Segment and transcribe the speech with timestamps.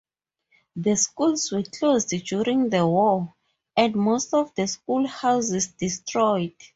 [0.77, 3.35] The schools were closed during the war
[3.77, 6.53] and most of the school houses destroyed.